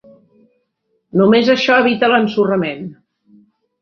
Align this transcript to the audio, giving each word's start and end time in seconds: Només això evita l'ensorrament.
Només 1.21 1.51
això 1.55 1.77
evita 1.83 2.09
l'ensorrament. 2.13 2.89